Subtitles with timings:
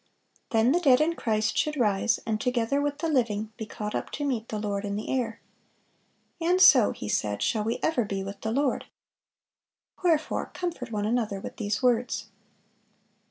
[0.49, 4.09] Then the dead in Christ should rise, and together with the living be caught up
[4.13, 5.39] to meet the Lord in the air.
[6.41, 8.85] "And so," he said, "shall we ever be with the Lord.
[10.03, 12.29] Wherefore comfort one another with these words."